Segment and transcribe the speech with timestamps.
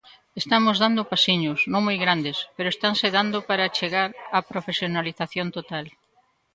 [0.41, 5.85] Estamos dando pasiños, non moi grandes, pero estanse dando para chegar á profesionalización total.